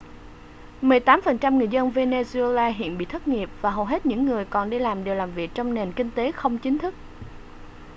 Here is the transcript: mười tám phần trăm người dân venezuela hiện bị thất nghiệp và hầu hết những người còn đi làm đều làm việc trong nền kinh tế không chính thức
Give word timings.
mười 0.81 0.99
tám 0.99 1.21
phần 1.21 1.37
trăm 1.37 1.57
người 1.57 1.67
dân 1.67 1.89
venezuela 1.91 2.67
hiện 2.73 2.97
bị 2.97 3.05
thất 3.05 3.27
nghiệp 3.27 3.49
và 3.61 3.71
hầu 3.71 3.85
hết 3.85 4.05
những 4.05 4.25
người 4.25 4.45
còn 4.45 4.69
đi 4.69 4.79
làm 4.79 5.03
đều 5.03 5.15
làm 5.15 5.31
việc 5.33 5.51
trong 5.53 5.73
nền 5.73 5.91
kinh 5.91 6.11
tế 6.11 6.31
không 6.31 6.57
chính 6.57 6.77
thức 6.77 6.93